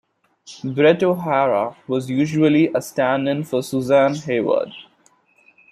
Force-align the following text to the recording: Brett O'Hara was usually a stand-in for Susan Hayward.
Brett 0.63 1.03
O'Hara 1.03 1.75
was 1.87 2.09
usually 2.09 2.69
a 2.73 2.81
stand-in 2.81 3.43
for 3.43 3.61
Susan 3.61 4.15
Hayward. 4.15 4.71